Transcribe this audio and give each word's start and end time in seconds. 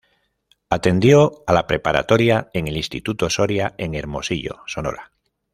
Atendió 0.71 1.43
a 1.45 1.53
la 1.53 1.67
preparatoria 1.67 2.49
en 2.53 2.67
el 2.67 2.75
Instituto 2.75 3.29
Soria 3.29 3.75
en 3.77 3.93
Hermosillo, 3.93 4.63
Sonora. 4.65 5.11